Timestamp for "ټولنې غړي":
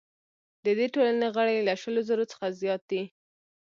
0.93-1.57